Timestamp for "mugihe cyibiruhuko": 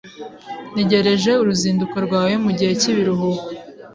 2.45-3.45